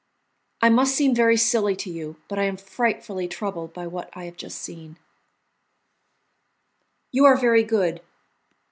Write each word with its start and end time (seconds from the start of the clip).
"I 0.63 0.69
must 0.69 0.95
seem 0.95 1.13
very 1.13 1.37
silly 1.37 1.75
to 1.75 1.91
you, 1.91 2.15
but 2.27 2.39
I 2.39 2.45
am 2.45 2.57
frightfully 2.57 3.27
troubled 3.27 3.71
by 3.71 3.85
what 3.85 4.09
I 4.13 4.23
have 4.25 4.35
just 4.35 4.57
seen." 4.57 4.97
"You 7.11 7.23
are 7.25 7.37
very 7.37 7.61
good! 7.63 8.01